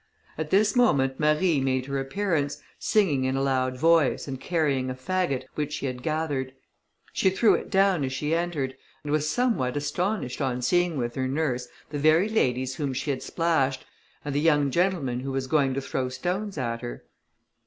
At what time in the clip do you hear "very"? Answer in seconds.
11.99-12.29